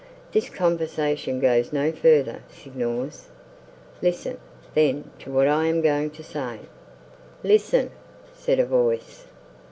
This 0.31 0.49
conversation 0.49 1.39
goes 1.39 1.71
no 1.71 1.91
further, 1.91 2.41
Signors. 2.49 3.27
Listen, 4.01 4.39
then, 4.73 5.11
to 5.19 5.31
what 5.31 5.47
I 5.47 5.67
am 5.67 5.79
going 5.81 6.09
to 6.09 6.23
say." 6.23 6.61
"Listen!" 7.43 7.91
said 8.33 8.57
a 8.59 8.65
voice. 8.65 9.25